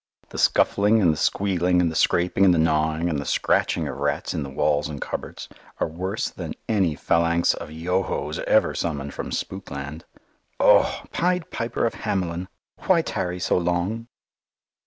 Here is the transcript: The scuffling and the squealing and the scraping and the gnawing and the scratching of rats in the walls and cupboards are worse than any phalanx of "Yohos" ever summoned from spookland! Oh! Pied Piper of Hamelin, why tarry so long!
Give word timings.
The 0.29 0.39
scuffling 0.39 0.99
and 0.99 1.13
the 1.13 1.17
squealing 1.17 1.79
and 1.79 1.91
the 1.91 1.95
scraping 1.95 2.43
and 2.43 2.51
the 2.51 2.57
gnawing 2.57 3.07
and 3.07 3.19
the 3.19 3.23
scratching 3.23 3.87
of 3.87 3.97
rats 3.97 4.33
in 4.33 4.41
the 4.41 4.49
walls 4.49 4.89
and 4.89 4.99
cupboards 4.99 5.47
are 5.79 5.87
worse 5.87 6.31
than 6.31 6.55
any 6.67 6.95
phalanx 6.95 7.53
of 7.53 7.69
"Yohos" 7.69 8.39
ever 8.47 8.73
summoned 8.73 9.13
from 9.13 9.29
spookland! 9.29 10.01
Oh! 10.59 11.03
Pied 11.11 11.51
Piper 11.51 11.85
of 11.85 11.93
Hamelin, 11.93 12.47
why 12.87 13.03
tarry 13.03 13.39
so 13.39 13.59
long! 13.59 14.07